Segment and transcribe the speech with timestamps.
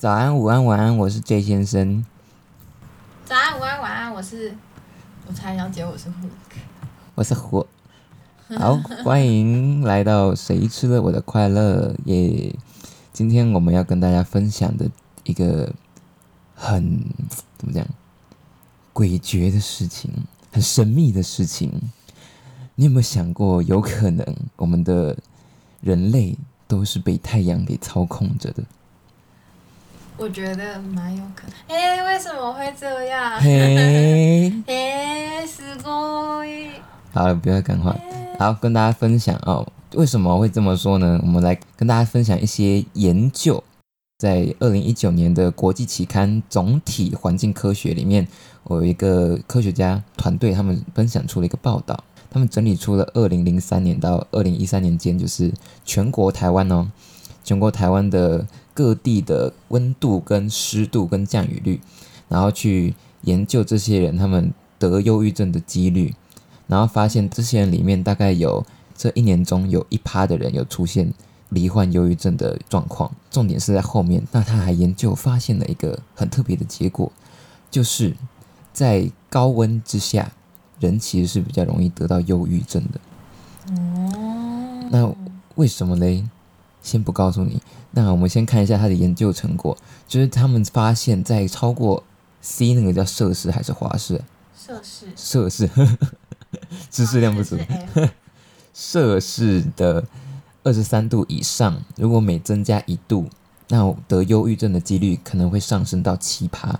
[0.00, 2.06] 早安、午安、晚安，我是 J 先生。
[3.26, 4.54] 早安，午安，晚安，我是，
[5.26, 6.56] 我才了解我是 Hook。
[7.14, 7.66] 我是火。
[8.56, 12.56] 好，欢迎来到谁吃了我的快乐耶！
[13.12, 14.90] 今天我们要跟大家分享的
[15.24, 15.70] 一个
[16.54, 17.04] 很
[17.58, 17.86] 怎么讲
[18.94, 20.10] 诡谲的事情，
[20.50, 21.70] 很神秘的事情。
[22.74, 24.24] 你有没有想过，有可能
[24.56, 25.14] 我们的
[25.82, 28.64] 人类都是被太阳给操控着的？
[30.19, 31.77] 我觉得蛮有可能。
[31.77, 33.39] 哎、为什么会这样？
[33.39, 36.69] 嘿， 哎、すごい。
[37.13, 37.95] 好了，不要干话。
[38.39, 41.19] 好，跟大家分享哦，为什么会这么说呢？
[41.21, 43.63] 我们来跟大家分享一些研究，
[44.17, 48.27] 在二零一九年的国际期刊《总体环境科学》里面，
[48.63, 55.53] 我有一个科学家团队，他们分享出了一个报道，他们整理出了二零零三年到二零一三年间，就是
[55.85, 56.89] 全国台湾哦，
[57.50, 61.80] 全国台湾的各地的温度跟湿度跟降雨率，
[62.28, 66.14] 然后去研究这些人他们得忧郁症的几率。
[66.68, 68.64] 然后发现这些人里面大概有
[68.96, 71.12] 这一年中有一趴的人有出现
[71.48, 74.22] 罹患忧郁症的状况，重点是在后面。
[74.30, 77.10] 那他还研究发现了一个很特别的结果，
[77.68, 78.14] 就是
[78.72, 80.30] 在高温之下，
[80.78, 83.00] 人其实是比较容易得到忧郁症的。
[83.74, 84.88] 哦。
[84.92, 85.12] 那
[85.56, 86.24] 为什么嘞？
[86.82, 87.60] 先不告诉你。
[87.92, 92.04] 那我们先看一下他的研究成果，就是他们发现，在超过
[92.40, 94.22] C 那个叫摄氏还是华氏？
[94.56, 95.06] 摄氏。
[95.16, 95.68] 摄氏，
[96.90, 97.58] 知识量不足。
[98.72, 100.04] 摄氏的
[100.62, 103.28] 二十三度以上，如果每增加一度，
[103.68, 106.78] 那得忧郁症的几率可能会上升到七趴。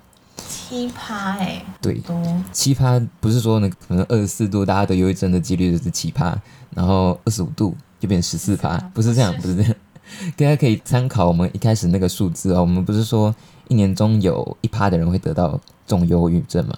[0.48, 6.40] 七趴哎，对，多七趴不是说呢，可能二十四度大家得忧郁症的几率就是七趴，
[6.74, 9.74] 然后二十五度就变十四趴，不是这样，不是这样。
[10.36, 13.34] 大家可以参考我们一开始那个数字哦，我们不是说
[13.68, 16.76] 一年中有一趴的人会得到重忧郁症嘛？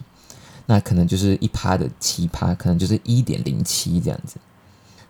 [0.66, 4.36] 那可能就是一趴的七趴，可能就是一点零七这样子。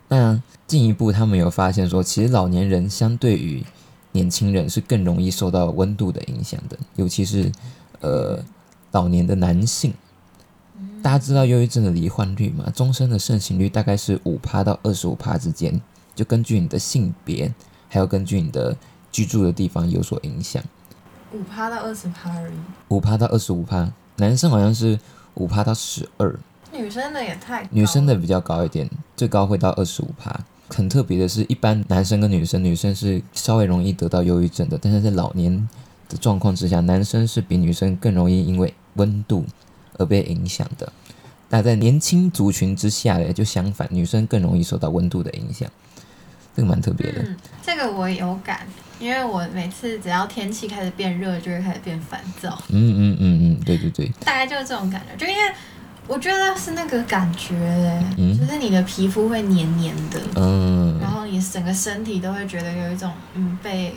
[0.09, 3.63] 那进一步，他们有发现说，其实老年人相对于
[4.13, 7.51] 年轻人是更容易受到温度的影响的，尤其是
[8.01, 8.43] 呃
[8.93, 9.93] 老年的男性。
[11.03, 12.71] 大家知道忧郁症的罹患率嘛？
[12.71, 15.81] 终身的盛行率大概是五趴到二十五趴之间，
[16.15, 17.53] 就根据你的性别，
[17.93, 18.75] 还要根据你的
[19.13, 20.63] 居住的地方有所影响。
[21.31, 22.55] 五趴到二十趴而已。
[22.89, 24.99] 五趴到二十五趴，男生好像是
[25.35, 26.35] 五趴到十二，
[26.73, 30.35] 女生的也太高女生的比较高一点，最高会到二十五趴。
[30.71, 35.69] 很特别的是，一般男生跟女生，女生是稍微容易得到忧郁症的，但是在老年
[36.09, 39.45] 的状况之下，男生是比女生更容易因为温度
[39.99, 40.91] 而被影响的。
[41.51, 45.71] 那在年轻族群之下呢，就相反，女生更容易受到温度的影响，
[46.55, 47.23] 这个蛮特别的。
[47.23, 48.67] 嗯，这个我有感，
[48.99, 55.17] 因为我每次只要天气开始变热，就会开始变烦躁，嗯嗯嗯嗯，对对对，大概就是这种感觉。
[55.17, 55.53] 就因为
[56.07, 58.03] 我觉得是那个感觉
[58.39, 63.95] 就是你的皮肤会黏黏的，嗯然后你整个身体都会觉得有一种嗯被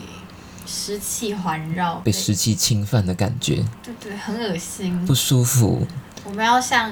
[0.66, 5.14] 湿气环绕，被湿气侵犯的感觉，对对，很恶心不。
[5.14, 5.86] 舒服，
[6.24, 6.92] 我们要像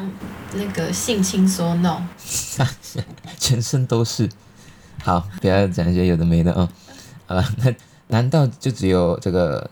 [0.56, 2.02] 那个性侵说 no，
[3.40, 4.28] 全身都是。
[5.04, 6.70] 好，不要讲一些有的没的啊、
[7.26, 7.76] 好了， 那
[8.08, 9.70] 难道就只有这个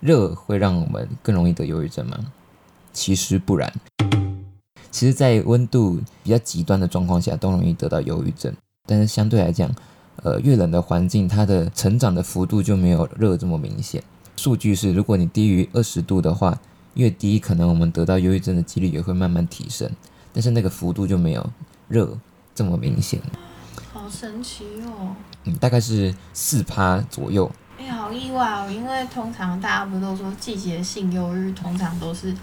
[0.00, 2.16] 热会让我们更容易得忧郁症吗？
[2.90, 3.70] 其实不然。
[4.90, 8.50] 其实，在温度比较极端的状况下，都容易得到忧郁症。
[8.86, 9.70] 但是相对来讲，
[10.22, 14.02] 呃，越冷的环境，它的成长的幅度就没有热这么明显。
[14.38, 16.58] 数据是，如果你低于二十度的话，
[16.94, 19.90] 越低可能我们得到忧郁症的几率也会慢慢提升，
[20.32, 21.50] 但是那个幅度就没有
[21.86, 22.16] 热
[22.54, 23.20] 这么明显。
[24.10, 25.14] 好神奇哦！
[25.44, 27.48] 嗯，大概是四趴左右。
[27.78, 32.34] 哎、好意外哦，因为通常大家不都说季节性忧郁通常都是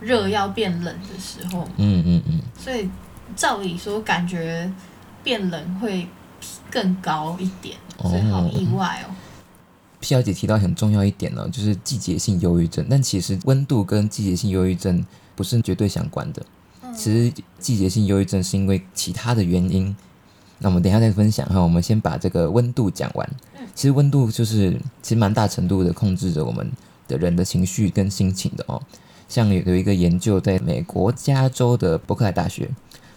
[0.00, 2.88] 热要变冷的时候，嗯嗯嗯，所以
[3.34, 4.70] 照理说感觉
[5.24, 6.06] 变冷会
[6.70, 9.14] 更高一点，所以好意外哦。
[9.98, 12.84] P 小姐提到很重要一点呢、就是季节性忧郁症。
[12.90, 16.42] 但其实温度跟季节性忧郁症不是绝对相关的。
[16.82, 19.96] 嗯其实季节性忧郁症是因为其他的原因。
[20.62, 23.28] 那我们等一下再分享哈，我们先把这个温度讲完。
[23.74, 24.70] 其实温度就是
[25.02, 26.70] 其实蛮大程度的控制着我们
[27.08, 28.80] 的人的情绪跟心情的哦。
[29.28, 32.70] 像有有一个研究，在美国加州的伯克莱大学，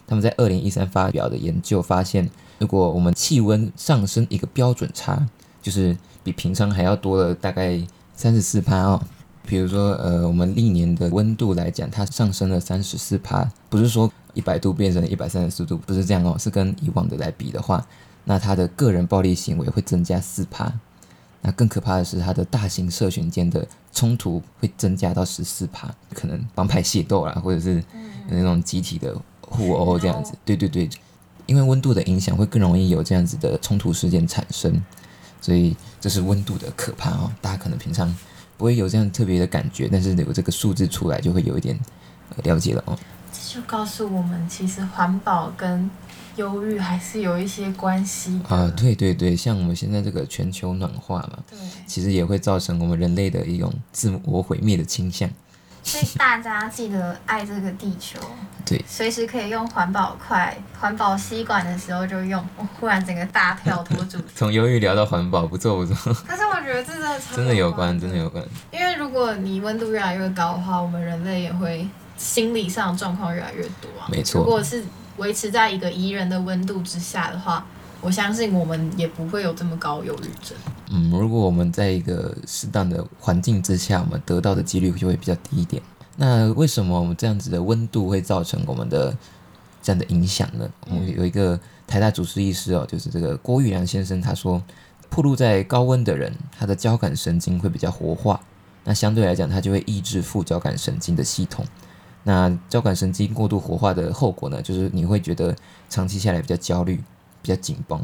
[0.08, 5.28] 他们在二零一三发表的研究发现，如果我们气温上升一个标准差，
[5.62, 7.80] 就是比平常还要多了大概
[8.16, 9.02] 三十四帕哦。
[9.48, 17.86] 比如说，呃，我们历年的温度来讲，它上升了三十四帕，不是说一百度变成一百三十四度，不是这样哦，是跟以往的来比的话，
[18.24, 20.74] 那他的个人暴力行为会增加四帕，
[21.42, 27.84] 那更可怕的是，他的大型社群间的冲突会增加到十四帕，可能帮派械斗啦，或者是
[28.30, 30.34] 那种集体的互殴这样子。
[30.44, 30.90] 对对对，
[31.46, 34.84] 因为温度的影响，会更容易有这样子的冲突事件产生，
[35.40, 37.32] 所以这是温度的可怕哦。
[37.42, 38.14] 大家可能平常
[38.57, 41.78] 不会有这样特别的感觉，但是有这个数字出来，就会有一点
[42.44, 42.98] 了解了哦。
[43.31, 45.90] 这就告诉我们，其实环保跟
[46.38, 55.30] 忧郁还是有一些关系啊，对对对，像我们现在这个全球暖化嘛，对，其实也会造成我们人类的一种自我毁灭的倾向。
[55.86, 58.20] 所以大家记得爱这个地球，
[58.66, 62.44] 对，随时可以用环保筷、环保吸管的时候就用。
[62.58, 66.16] 我忽然整个大跳脱主题， 从忧郁聊到环保，不错不错。
[66.28, 68.44] 但是我觉得这真的 真的有关，真的有关。
[68.72, 71.88] 因为如果你温度越来越高的话，我们人类也会
[72.18, 74.10] 心理上状况越来越多啊。
[74.10, 74.84] 没错，如果是。
[75.18, 77.66] 维持在一个宜人的温度之下的话，
[78.02, 80.58] 我相信我们也不会有这么高忧郁症。
[80.90, 85.82] 嗯，如果我们在一个适当的环境之下，我们得到的几率就会比较低一点。
[86.18, 89.16] 那为什么我们这样子的温度会造成我们的
[89.82, 90.70] 这样的影响呢？
[90.90, 94.62] 我们有一个台大主治医师哦，就是这个郭玉良先生，他说，
[95.10, 98.40] 暴露在高温的人，他的交感神经会比较活化，
[98.84, 101.66] 那相对来讲，他就会抑制副交感神经的系统。
[102.24, 105.56] 那交感神经过度活化的后果呢，就是你会觉得
[105.90, 106.96] 长期下来比较焦虑、
[107.42, 108.02] 比较紧绷，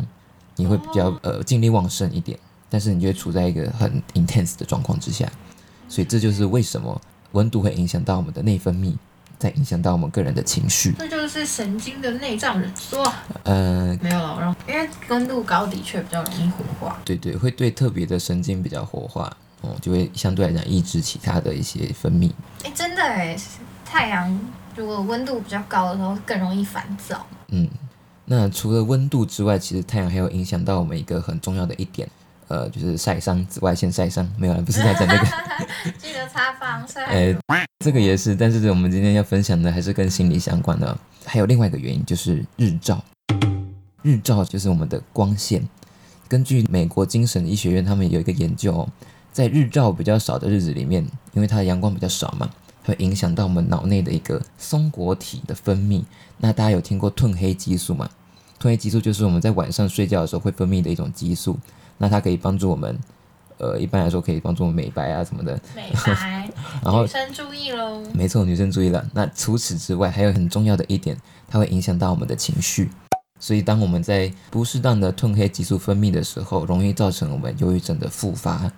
[0.57, 2.37] 你会比较呃精力旺盛一点，
[2.71, 5.29] 但是你就会处在一个很 intense 的状况之下，
[5.89, 6.99] 所以这就是为什么
[7.33, 8.95] 温度会影响到我们的内分泌，
[9.37, 10.93] 再影响到我们个人的情绪。
[10.97, 13.05] 这就是神经的内脏人说，
[13.43, 16.97] 呃，没有了，因为温度高的确比较容易活化。
[17.03, 22.31] 对对，会对特别的神经比较活化，哦，就会相对来讲抑制其他的一些分泌。
[22.63, 23.37] 哎，真的哎。
[23.83, 24.39] 太阳
[24.73, 27.27] 如果温度比较高的时候，更容易烦躁。
[27.49, 27.67] 嗯，
[28.23, 32.09] 那除了温度之外，其实太阳还有影响到我们一个很重要的一点，
[32.51, 34.29] 呃，就是晒伤，紫外线晒伤。
[34.37, 35.23] 没有了，不是在讲这个。
[35.97, 37.05] 记得擦防晒。
[37.47, 40.97] 呃，这个也是，但是我们今天要分享的还是跟心理相关的。
[41.25, 43.01] 还有另外一个原因就是日照，
[44.01, 45.65] 日照就是我们的光线。
[46.27, 48.85] 根据美国精神医学院他们有一个研究，
[49.31, 52.49] 在日照比较少的日子里面，因为它的阳光比较少嘛。
[52.83, 56.03] 会影响到我们脑内的一个松果体的分泌。
[56.39, 58.09] 那大家有听过褪黑激素吗？
[58.59, 61.57] 褪黑激素就是我们在晚上睡觉的时候会分泌的一种激素。
[62.01, 62.99] 那它可以帮助我们，
[63.59, 65.53] 呃，一般来说可以帮助我们美白啊什么的。
[65.75, 66.49] 美白。
[66.83, 68.01] 然后女生注意喽。
[68.11, 69.05] 没错，女生注意了。
[69.13, 71.15] 那除此之外，还有很重要的一点，
[71.47, 72.89] 它会影响到我们的情绪。
[73.39, 78.71] 所以当我们在不适当的褪黑激素分泌的时候，容易造成我们忧郁症的复发。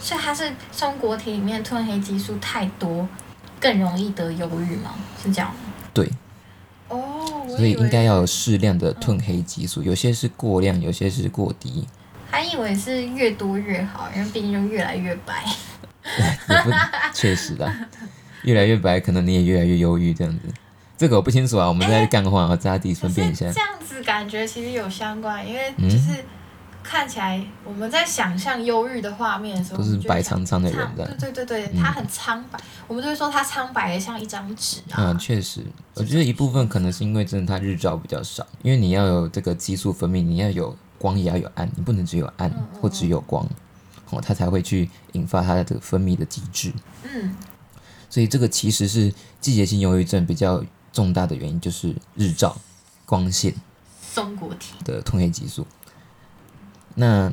[0.00, 3.06] 所以它是松果体里面褪黑激素太多。
[3.60, 4.94] 更容易得忧郁吗？
[5.22, 5.56] 是这样吗？
[5.94, 6.10] 对。
[6.88, 7.46] 哦。
[7.48, 11.86] 所以应该要有适量的褪黑激素，有些是过量，有些是过低。
[12.34, 15.44] 还以为是越多越好，因为毕竟就越来越白。
[17.14, 17.72] 确实的，
[18.42, 20.40] 越来越白，可能你也越来越忧郁这样子。
[20.98, 23.46] 这个我不清楚啊，我们在干话啊，大家自己分辨一下。
[23.52, 26.24] 这样子感觉其实有相关，因为就是。
[26.86, 31.16] 看起来我们在想象忧郁的画面的时候，都是白苍苍的人的。
[31.18, 34.96] 对对对对，他很苍白，我们就会说他苍白的像一张纸啊。
[34.98, 35.62] 嗯，确实，
[35.94, 43.46] 我觉得一部分可能是因为真的他日照比较少，因为你要有这个激素分泌，你要有光也要有暗，你不能只有暗或只有光，
[44.08, 46.72] 哦，它才会去引发它的这个分泌的机制。
[47.02, 47.34] 嗯，
[48.08, 52.56] 所以这个其实是季节性忧郁症比较重大的原因，就是日照、
[53.04, 53.54] 光线、
[54.00, 55.66] 松果体的褪黑激素。
[56.94, 57.30] 那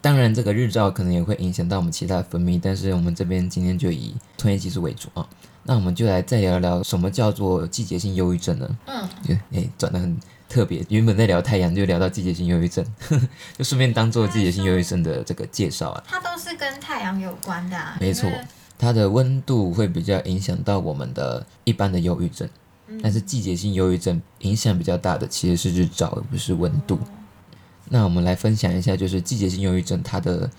[0.00, 5.28] 当然，这个日照可能也会影响到我们其他的分泌，但是我们这边今天就以褪黑激素为主啊。
[5.64, 8.78] 那我们就来再聊聊什么叫做季节性忧郁症呢？
[8.86, 10.16] 嗯，哎，转的很
[10.48, 12.84] 特别，原本在聊太阳，就聊到季节性忧郁症，
[13.58, 16.04] 就顺便当做季节性忧郁症的这个介绍啊。
[16.06, 18.30] 它都是跟太阳有关的，没错，
[18.78, 22.48] 它的温度会比较影响到我们的一般的忧郁症，
[23.02, 26.98] 但是季节性忧郁症影响比较大的其实是日照，而不是温度。
[27.88, 30.50] 那我们来分享一下，就是季节性忧郁症它的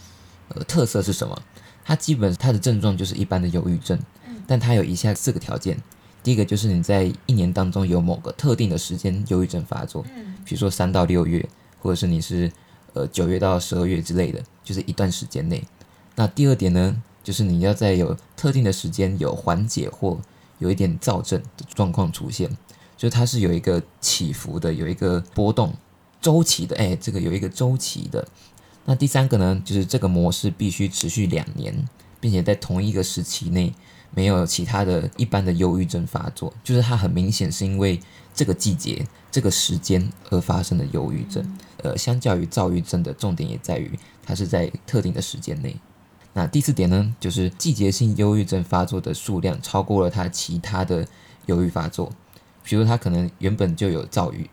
[0.50, 1.41] 呃特色是什么？
[1.84, 3.98] 它基本它的症状就是一般的忧郁症，
[4.46, 5.77] 但它有以下四个条件。
[6.24, 10.03] 第一个就是你在一年当中有某个特定的时间忧郁症发作，
[10.43, 11.47] 比如说三到六月，
[11.81, 12.51] 或者是你是
[12.93, 15.63] 呃九月到十二月之类的，就是一段时间内。
[16.15, 20.19] 那第二点呢，就是你要在有特定的时间有缓解或
[20.59, 22.50] 有一点躁症的状况出现，
[22.97, 25.74] 就是它是有一个起伏的，有一个波动。
[26.19, 28.27] 周期的，哎，这个有一个周期的。
[28.86, 31.88] 那第三个呢，就是这个模式必须持续两年，
[32.19, 33.71] 并且在同一个时期内
[34.17, 38.00] 没有其他的一般的忧郁症发作，就是它很明显是因为
[38.33, 41.57] 这个季节、这个时间而发生的忧郁症。
[41.83, 43.91] 呃，相较于躁郁症的重点也在于
[44.25, 45.75] 它是在特定的时间内。
[46.33, 51.07] 那第四点呢，就是季节性忧郁症发作的数量超过了它其他的
[51.45, 52.12] 忧郁发作，
[52.63, 54.50] 比如它可能原本就有躁郁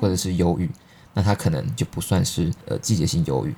[0.00, 0.70] 或者是忧郁，
[1.14, 3.50] 那它可能就不算是呃季节性忧郁，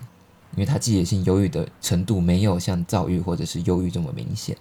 [0.56, 4.56] 因为它季节性忧郁的程度没有像躁郁或者是忧郁这么明显，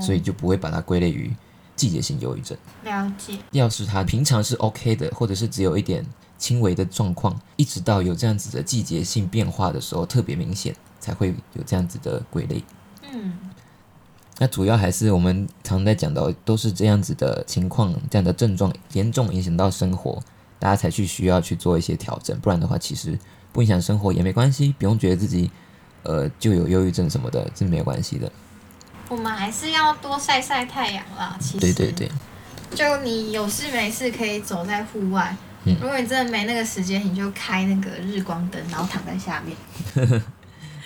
[0.00, 1.30] 所以就不会把它归类于
[1.76, 2.56] 季节性忧郁症。
[2.84, 3.38] 了解。
[3.52, 6.04] 要是他平常是 OK 的，或者是只有一点
[6.38, 12.62] 轻微的状况，一直到有这样子的季节性变化的时候特别明显，才会有这样子的归类。
[13.12, 13.32] 嗯，
[14.38, 20.22] 那主要还是我们常在讲到，都是这样子的情况，这样的症状严重影响到生活，
[20.58, 22.38] 大家才去需要去做一些调整。
[22.40, 23.18] 不然的话，其实
[23.52, 25.50] 不影响生活也没关系，不用觉得自己
[26.04, 28.30] 呃就有忧郁症什么的，这没有关系的。
[29.10, 31.36] 我们还是要多晒晒太阳啦。
[31.40, 32.08] 其实，对对对，
[32.76, 35.36] 就你有事没事可以走在户外。
[35.64, 40.22] 嗯如果你真的没那个时间，你就开那个日光灯，然后躺在下面。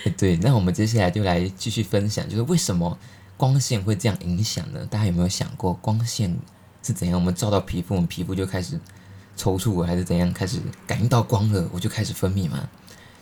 [0.04, 0.36] 诶 对。
[0.38, 2.98] 那我们接下来就来继续分享，就是为什么
[3.36, 4.84] 光线会这样影响呢？
[4.86, 6.34] 大家有没有想过光线
[6.82, 7.16] 是怎样？
[7.16, 8.80] 我们照到皮肤，我们皮肤就开始
[9.36, 10.32] 抽搐了，还是怎样？
[10.32, 12.66] 开始感应到光了，我就开始分泌吗？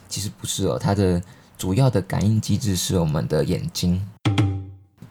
[0.09, 1.21] 其实不是哦，它的
[1.59, 4.01] 主要的感应机制是我们的眼睛，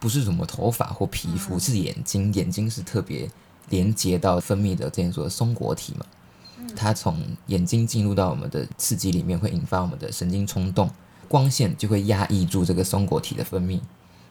[0.02, 2.34] 不是什么头发或皮肤，是眼睛。
[2.34, 3.30] 眼睛是特别
[3.70, 6.06] 连接到分泌的这样说的松果体嘛。
[6.76, 10.90] 它从眼睛进入到我们的刺激里面，会引发我们的神经冲动，
[11.28, 13.80] 光线就会压抑住这个松果体的分泌，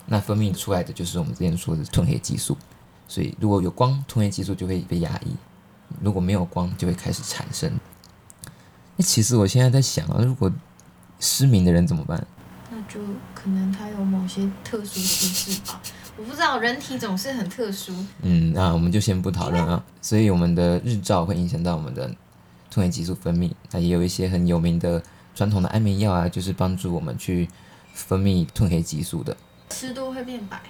[0.06, 2.56] 那分泌出来的就是我们之前说的褪黑激素。
[3.06, 5.30] 所以如果有光，褪黑激素就会被压抑；
[6.00, 7.72] 如果没有光，就会开始产生。
[8.96, 10.50] 那其实我现在在想啊，如果
[11.20, 12.26] 失明的人怎么办？
[12.90, 13.00] 那就
[13.34, 15.80] 可能它有某些特殊机制吧。
[16.16, 17.94] 我不知道，人体总是很特殊。
[18.22, 19.82] 嗯，那我们就先不讨论啊。
[20.02, 22.08] 所以我们的日照会影响到我们的
[22.72, 25.02] 褪黑激素分泌，那也有一些很有名的
[25.34, 27.48] 传统的安眠药啊，就是帮助我们去
[27.94, 29.36] 分泌褪黑激素的。
[29.70, 30.60] 吃多会变白，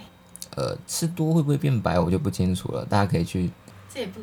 [0.56, 3.50] 呃，吃多会不会变白，我就不清楚了，大家可以去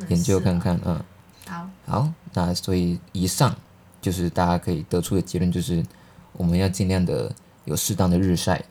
[0.07, 0.77] 研究看看。
[0.77, 1.03] 啊，
[1.47, 3.55] 好，好，那所以以上
[3.99, 5.83] 就是大家可以得出的结论，就是
[6.33, 7.33] 我们要尽量的
[7.67, 8.63] 有适当的日晒，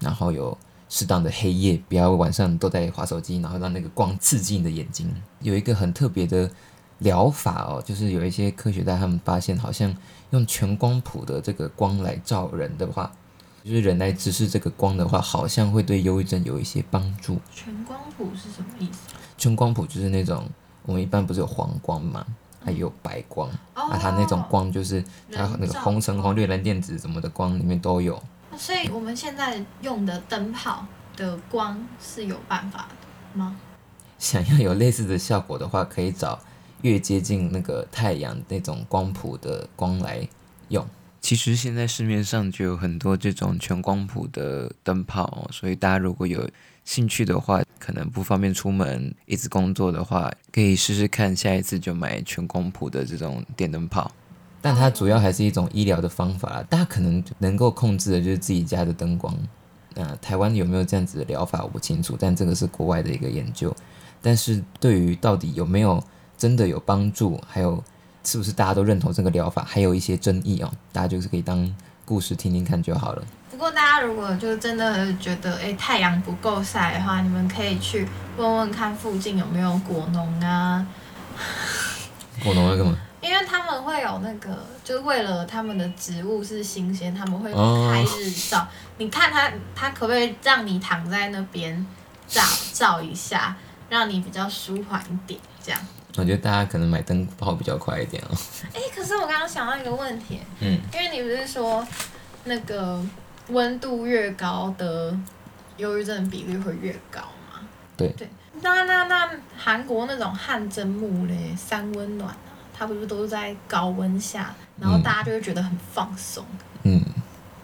[0.00, 5.08] 然后有适当的黑夜，不要晚上都在划手机，然后让那个光刺激你的眼睛。
[5.40, 6.50] 有一个很特别的
[6.98, 9.96] 疗法哦，就是有一些科学家他们发现，好像
[10.30, 13.12] 用全光谱的这个光来照人的话，
[13.62, 17.38] 就是人来直视这个光的话，好像会对忧郁症有一些帮助。
[17.54, 19.14] 全光谱是什么意思？
[19.38, 20.48] 全光谱就是那种
[20.84, 22.26] 我们一般不是有黄光嘛，
[22.64, 23.48] 还有白光。
[23.74, 25.02] 哦啊，它那种光就是
[25.32, 28.22] 它那个红橙黄绿蓝靛紫什么的光里面都有。
[28.56, 30.84] 所以我们现在用的灯泡
[31.16, 33.56] 的光是有办法的吗？
[34.18, 36.38] 想要有类似的效果的话，可以找
[36.82, 40.28] 越接近那个太阳那种光谱的光来
[40.68, 40.86] 用。
[41.20, 46.48] 其实现在市面上就有很多这种全光谱的灯泡，所以大家如果有
[46.84, 54.10] 兴趣的话，可能不方便出门一直工作的话，可以试试看，下一次就买全光谱的这种电灯泡。
[54.62, 59.36] 但它主要还是一种医疗的方法，大家可能能够控制的就是自己家的灯光。
[59.94, 63.74] 那台湾有没有这样子的疗法我不清楚，但这个是国外的一个研究。
[64.22, 66.02] 但是对于到底有没有
[66.36, 67.82] 真的有帮助，还有
[68.24, 71.74] 是不是大家都认同这个疗法，还有一些争议哦，大家就是可以当
[72.04, 73.22] 故事听听看就好了。
[73.50, 80.86] 不过大家如果就真的觉得诶太阳不够晒的话，你们可以去问问看附近有没有果农啊，
[82.42, 82.96] 果农要干嘛？
[83.20, 88.66] 因为他们会有那个，就是为了他们的植物是新鲜，他们会哦开日照。
[88.96, 91.86] 你看他，他可不可以让你躺在那边
[92.26, 93.54] 照照一下，
[93.90, 95.38] 让你比较舒缓一点？
[95.62, 95.78] 这样。
[96.16, 98.36] 我觉得大家可能买灯泡比较快一点哦。
[98.74, 101.86] 哎、可是我刚刚想到一个问题，嗯，因为你不是说
[102.44, 103.00] 那个
[103.48, 105.16] 温度越高的
[105.76, 107.60] 忧郁症比率会越高吗？
[107.96, 108.28] 对对，
[108.60, 112.36] 那那那韩国那种汗蒸木嘞、三温暖啊，
[112.76, 116.44] 它不是都是在高温下，然后嗯大家就会觉得很放松。
[116.82, 117.00] 嗯，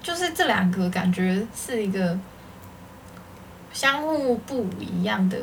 [0.03, 2.19] 就是这两个感觉是一个
[3.73, 5.37] 相互不一样的。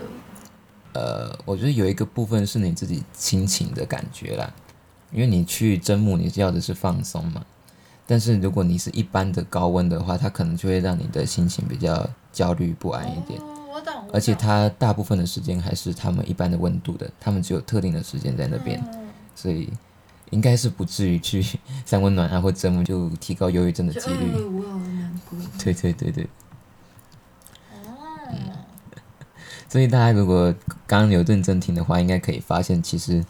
[0.94, 4.54] 呃，我觉得有一个部分是你自己亲情的感觉啦，
[5.12, 7.46] 因为你去蒸木，你要的是放松嘛。
[8.06, 13.40] 但是如果你是一般的高温的话，它可能就会让你的心情比较焦虑不安一点。
[13.40, 13.94] 哦，我懂。
[14.08, 19.72] 我而且它大部分的时间还是他们一般的温度的，他们只有特定的时间在那边，嗯所以
[20.30, 21.44] 应该是不至于去
[21.86, 24.32] 三温暖啊或蒸木就提高忧郁症的几率。
[25.58, 26.28] 对对对对，
[27.86, 27.96] 哦，
[29.70, 30.54] 所以大家如果
[30.86, 33.24] 刚刚有认真听的话，应该可以发现，其实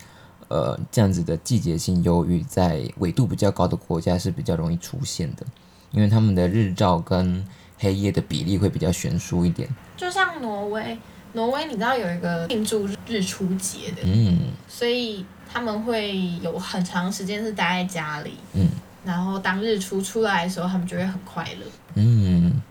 [0.47, 5.45] 呃这样子的季节性忧郁在纬度比较高的国家是比较容易出现的，
[5.91, 7.45] 因为他们的日照跟
[7.77, 9.69] 黑夜的比例会比较悬殊一点。
[9.95, 10.97] 就像挪威，
[11.33, 18.67] 挪威你知道有一个庆祝日出节的，嗯所以他们会有很长时间是待在家里，嗯
[19.05, 22.61] 然后当日出出来的时候，他们就会很快乐，嗯，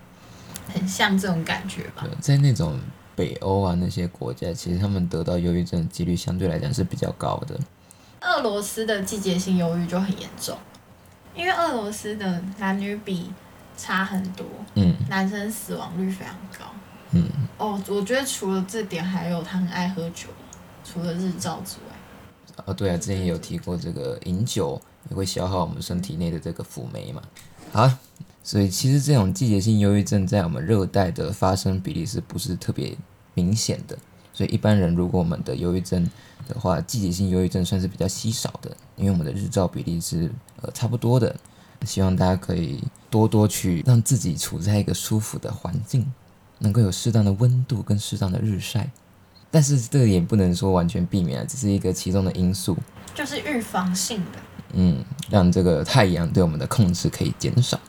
[0.73, 2.05] 很像这种感觉吧。
[2.19, 2.79] 在那种
[3.15, 7.59] 北欧啊那些国家，其实他们得到忧郁症的几率相对来讲是比较高的。
[8.21, 10.57] 俄罗斯的季节性忧郁就很严重，
[11.35, 13.29] 因为俄罗斯的男女比
[13.77, 16.65] 差很多，嗯男生死亡率非常高。
[17.11, 20.29] 嗯，哦，我觉得除了这点，还有他很爱喝酒，
[20.83, 27.21] 除了日照之外，哦对啊，之前也有提过这个饮酒也会消耗我们身体内的这个辅酶嘛。
[27.71, 27.91] 好，
[28.43, 32.95] 所以其实这种季节性忧郁症在我们热带的发生比例是不是特别
[33.33, 33.97] 明显的？
[34.33, 36.07] 所以一般人如果我们的忧郁症
[36.47, 40.29] 的话，季节性忧郁症算是比较稀少的，因为我们的日照比例是
[40.61, 41.35] 呃差不多的。
[41.85, 46.11] 希望大家可以多多去让自己处在一个舒服的环境，
[46.59, 48.89] 能够有适当的温度跟适当的日晒。
[49.51, 52.77] 但是这个也不能说完全避免啊，只是一个其中的因素。
[53.13, 54.39] 就是预防性的。
[54.73, 57.79] 嗯，让这个太阳对我们的控制可以减少。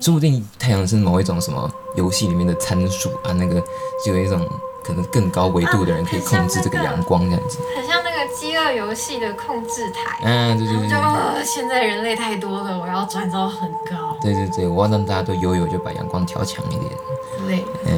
[0.00, 3.60] 说不定太阳是某一种什么游戏里面的参数啊，那个
[4.04, 4.48] 就有一种
[4.84, 7.58] 可能更高维度的人可以控制这个阳光这样子。
[7.76, 16.92] 很像那个饥饿游戏的控制台，啊，对对对就、呃、现在人类太多了，我要转到很高对对对，我要让大家都悠悠，就把阳光调强一点。
[17.38, 17.92] 之类的，哎，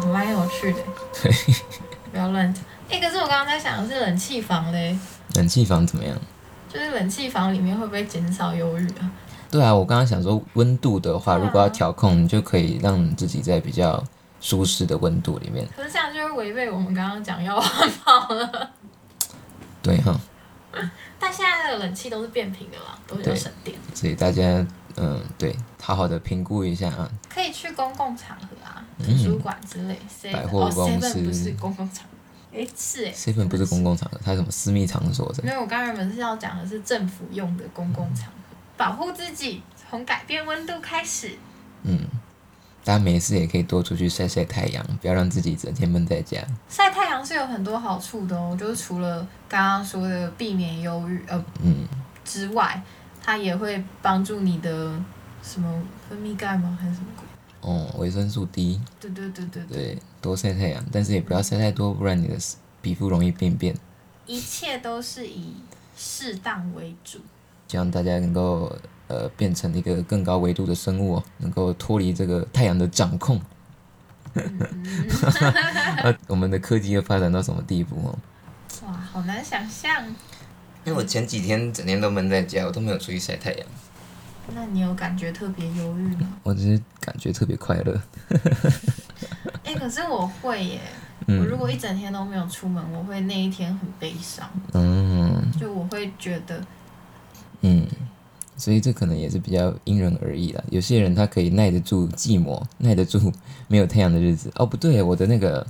[0.00, 0.78] 哦蛮有趣的。
[1.22, 1.32] 对，
[2.10, 2.64] 不要乱讲。
[2.90, 4.98] 哎、可是我刚刚在想的是冷气房嘞，
[5.34, 6.16] 冷气房怎么样？
[6.68, 9.10] 就是冷气房里面会不会减少忧郁啊？
[9.50, 14.02] 对啊，我刚刚想说温度的话，啊如果要调控，你就可以让自己在比较
[14.40, 15.66] 舒适的温度里面。
[15.76, 18.70] 可是这样就会违背我们刚刚讲要环保了。
[19.82, 20.18] 对哈，
[21.18, 23.78] 但现在的冷气都是变频的啦，都比较省电。
[23.94, 27.08] 所以大家嗯，对，好好的评估一下啊。
[27.28, 29.98] 可以去公共场合啊，嗯图书馆之类。
[30.32, 32.58] 百货公司哦、不是公共场合。
[32.58, 33.12] 哎，是哎。
[33.12, 35.52] seven 不是公共场合，它是什么私密场所的没。
[35.52, 38.45] 有，我刚原本是要讲的是政府用的公共场合，
[38.76, 41.38] 保护自己，从改变温度开始。
[41.82, 42.00] 嗯，
[42.84, 46.44] 大家没事也可以多出去晒晒太阳，不要让自己整天闷在家。
[46.68, 51.86] 晒太阳是有很多好处的哦，就是除了刚刚说的避免忧郁呃嗯，
[52.24, 52.82] 之外，
[53.22, 55.00] 它也会帮助你的
[55.42, 56.76] 什么分泌钙吗？
[56.80, 57.24] 还是什么鬼？
[57.60, 62.36] 哦，维生素 D，对对对对对，对，多晒太阳，但是也不要晒太多，不然你的
[62.82, 63.74] 皮肤容易病变。
[64.26, 65.54] 一切都是以
[65.96, 67.20] 适当为主。
[67.68, 68.74] 希望大家能够
[69.08, 73.40] 呃变成一个更高维度的生物、哦，能够脱离这个太阳的掌控。
[74.34, 78.18] 那 我们的科技又发展到什么地步哦？
[78.86, 80.04] 哇，好难想象。
[80.84, 83.66] 因为我前几天整天都闷在家，我都没有出去晒太阳，
[84.54, 86.28] 那你有感觉特别忧郁吗？
[86.44, 88.00] 我只是感觉特别快乐。
[89.64, 90.80] 哎、 可是我会耶。
[91.26, 96.62] 我如果一整天都没有出门，我会那一天很悲伤，嗯就我会觉得，
[97.68, 97.86] 嗯，
[98.56, 100.62] 所以这可能也是比较因人而异啦。
[100.70, 103.32] 有些人他可以耐得住寂寞，耐得住
[103.66, 104.52] 没有太阳的日子。
[104.54, 105.66] 哦，不对，我的那个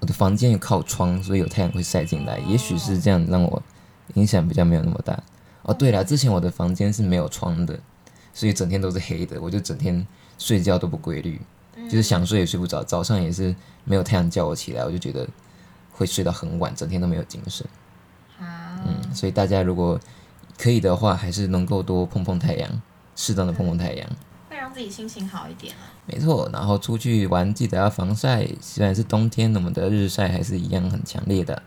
[0.00, 3.62] 我的房间有靠窗，所以有太阳会晒进来，也许是这样让我
[4.14, 5.22] 影响比较没有那么大。
[5.62, 7.78] 哦，对了，之前我的房间是没有窗的，
[8.34, 11.40] 所以整天都是黑的，我就整天睡觉都不规律，
[11.88, 15.26] 就是想睡也睡不着，早上也是没有太阳叫我起来，我就觉得
[15.92, 17.64] 会睡到很晚，整天都没有精神。
[18.40, 19.98] 啊，嗯，所以大家如果
[20.58, 22.82] 可以的话，还是能够多碰碰太阳，
[23.16, 24.08] 适当的碰碰太阳，
[24.48, 25.90] 会让自己心情好一点啊。
[26.06, 26.48] 没错。
[26.52, 31.62] 然后出去玩记得要防晒，虽然是冬天，我们的日晒还是一样很强烈的。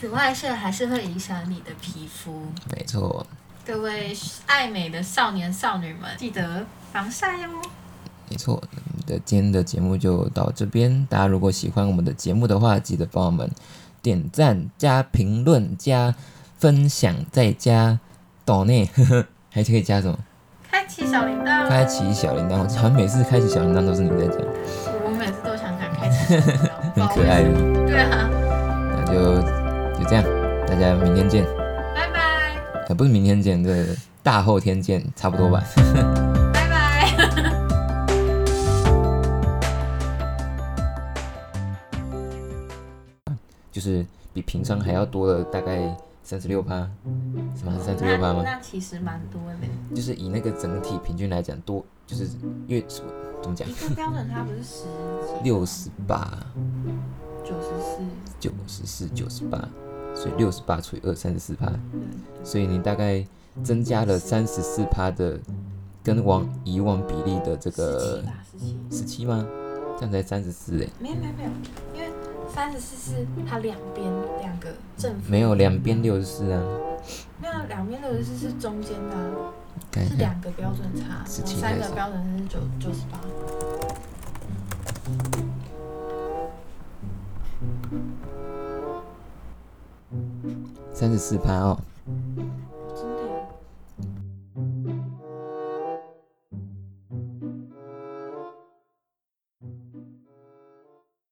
[0.00, 2.46] 紫外线还是会影响你的皮肤。
[2.76, 3.26] 没错，
[3.66, 7.60] 各位爱美的少年少女们，记得防晒哦。
[8.30, 8.54] 没错。
[8.54, 13.50] 我们的今天的节目就到这边，大家如果喜欢我们的节目的话，记得帮我们
[14.00, 16.14] 点赞、加评论、加
[16.58, 17.98] 分享，再加
[18.48, 18.88] 岛内，
[19.52, 20.18] 还可以加什么？
[20.70, 22.56] 开启小铃铛，开启小铃铛。
[22.56, 24.38] 好像每次开启小铃铛都是你在讲，
[25.04, 26.46] 我每次都想讲开启小铃
[26.96, 27.50] 铛， 很可爱的。
[27.86, 28.30] 对啊，
[28.96, 29.42] 那就
[29.98, 30.24] 就这样，
[30.66, 31.44] 大家明天见。
[31.94, 32.56] 拜拜，
[32.88, 33.84] 呃，不是明天见，这
[34.22, 35.62] 大后天见，差不多吧。
[36.54, 37.10] 拜拜。
[43.70, 45.94] 就是比平常还要多了大概
[46.28, 46.86] 三十六趴，
[47.56, 48.42] 什么是三十六趴吗？
[48.44, 49.96] 那其实蛮多的。
[49.96, 52.24] 就是以那个整体平均来讲多就是
[52.66, 56.38] 因为怎么讲一，个标准它不是十几六十八、
[57.42, 58.02] 九十四，
[58.38, 59.58] 九十四、九十八，
[60.14, 61.72] 所以六十八除以二，三十四趴，
[62.44, 63.26] 所以你大概
[63.64, 65.40] 增加了三十四趴的，
[66.04, 68.76] 跟往以往比例的这个，十七。
[68.90, 69.46] 十七吗？
[69.96, 71.50] 这样才三十四哎，没有没有没有，
[71.94, 72.07] 因为
[72.58, 74.04] 三十四是它两边
[74.40, 76.60] 两个正负，没有两边六十四啊，
[77.40, 83.20] 没有两边六十四是中间的、是两个标准差，然后三个标准是九九十八。
[90.92, 91.80] 三十四趴哦，